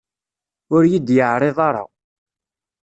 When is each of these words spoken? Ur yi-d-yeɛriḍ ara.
Ur 0.75 0.83
yi-d-yeɛriḍ 0.91 1.57
ara. 1.67 1.83